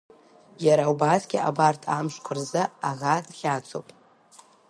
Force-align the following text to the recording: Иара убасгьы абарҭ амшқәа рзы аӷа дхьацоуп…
Иара 0.65 0.85
убасгьы 0.91 1.39
абарҭ 1.49 1.81
амшқәа 1.97 2.33
рзы 2.37 2.63
аӷа 2.89 3.15
дхьацоуп… 3.25 3.87